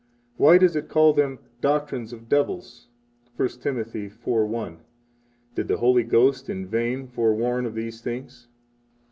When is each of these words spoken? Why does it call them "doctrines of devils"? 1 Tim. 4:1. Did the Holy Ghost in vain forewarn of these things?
Why 0.37 0.57
does 0.57 0.75
it 0.75 0.89
call 0.89 1.13
them 1.13 1.37
"doctrines 1.61 2.11
of 2.11 2.27
devils"? 2.27 2.87
1 3.37 3.47
Tim. 3.61 3.75
4:1. 3.75 4.77
Did 5.53 5.67
the 5.67 5.77
Holy 5.77 6.03
Ghost 6.03 6.49
in 6.49 6.65
vain 6.65 7.05
forewarn 7.05 7.67
of 7.67 7.75
these 7.75 8.01
things? 8.01 8.47